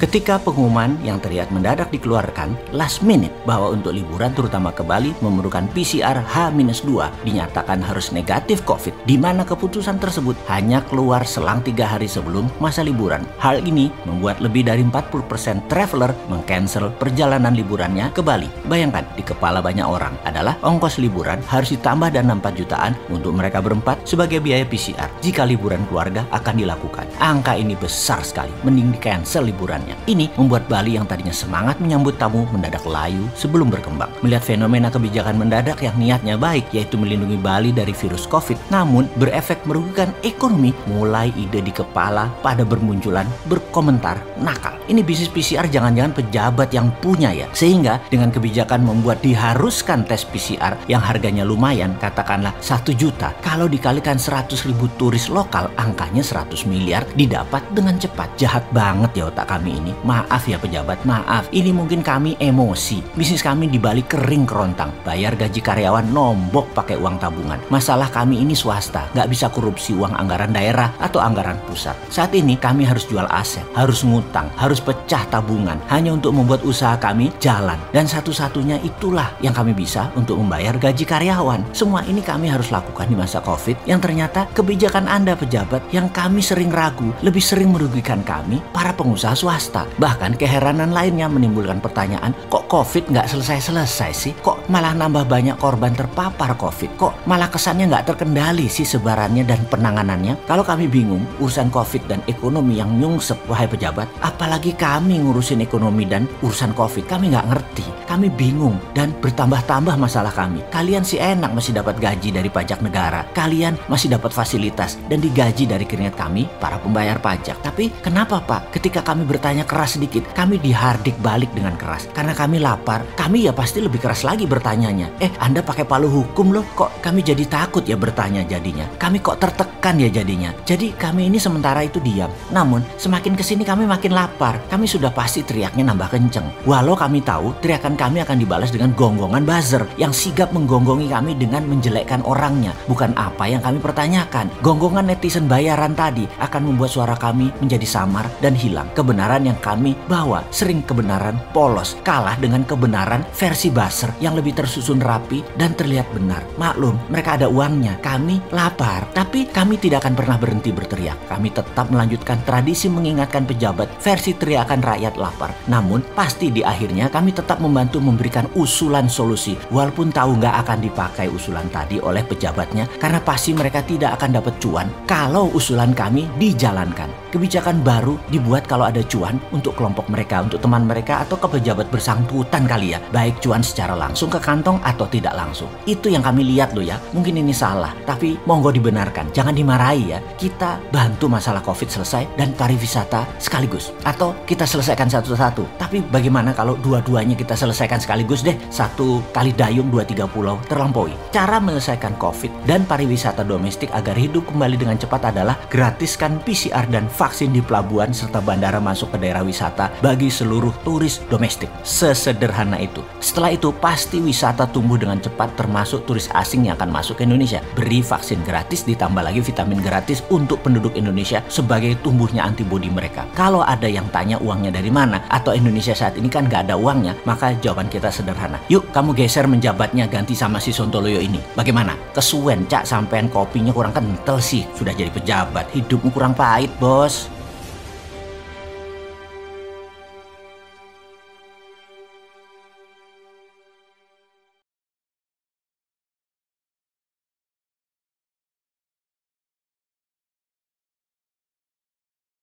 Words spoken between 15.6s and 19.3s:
traveler mengcancel perjalanan liburannya ke Bali. Bayangkan, di